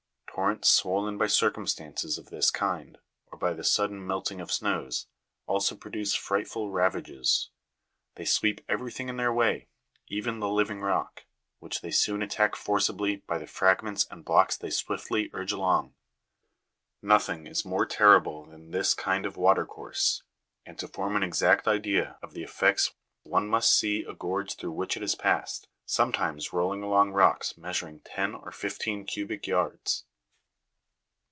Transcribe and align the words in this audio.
Torrents 0.33 0.69
swollen 0.69 1.17
by 1.19 1.27
circumstances 1.27 2.17
of 2.17 2.29
this 2.29 2.49
kind, 2.51 2.97
or 3.31 3.37
by 3.37 3.51
the 3.53 3.65
sudden 3.65 4.07
melting 4.07 4.39
of 4.39 4.51
snows, 4.51 5.07
also 5.45 5.75
produce 5.75 6.15
frightful 6.15 6.71
ravages; 6.71 7.49
they 8.15 8.23
sweep 8.25 8.61
everything 8.69 9.07
in 9.09 9.17
their 9.17 9.33
way, 9.33 9.67
even 10.07 10.39
the 10.39 10.49
living 10.49 10.79
rock, 10.81 11.25
which 11.59 11.81
they 11.81 11.91
soon 11.91 12.23
attack 12.23 12.55
forcibly 12.55 13.17
by 13.17 13.37
the 13.37 13.45
fragments 13.45 14.07
and 14.09 14.23
blocks 14.25 14.55
they 14.57 14.69
swiftly 14.71 15.29
urge 15.33 15.51
along. 15.51 15.93
Nothing 17.03 17.45
is 17.45 17.65
more 17.65 17.85
terrible 17.85 18.45
than 18.45 18.71
this 18.71 18.93
kind 18.95 19.25
of 19.25 19.37
water 19.37 19.65
course, 19.65 20.23
and 20.65 20.79
to 20.79 20.87
form 20.87 21.15
an 21.17 21.23
exact 21.23 21.67
idea 21.67 22.17
of 22.23 22.33
the 22.33 22.41
effects 22.43 22.93
one 23.23 23.47
must 23.49 23.77
see 23.77 24.03
a 24.05 24.13
gorge 24.13 24.55
through 24.55 24.71
which 24.71 24.95
it 24.95 25.01
has 25.01 25.13
passed, 25.13 25.67
sometimes 25.85 26.53
rolling 26.53 26.81
along 26.81 27.11
rocks 27.11 27.57
measuring 27.57 27.99
ten 27.99 28.33
or 28.33 28.51
fifteen 28.51 29.05
cubic 29.05 29.45
yards. 29.45 30.05